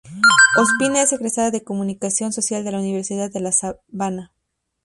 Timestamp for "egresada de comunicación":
1.13-2.33